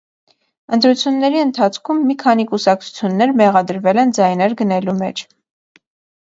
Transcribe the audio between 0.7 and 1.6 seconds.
Ընտրությունների